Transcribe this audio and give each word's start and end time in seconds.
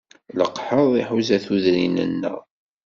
Leqḥeḍ 0.37 0.91
iḥuza 1.01 1.37
tudrin-nneɣ. 1.45 2.37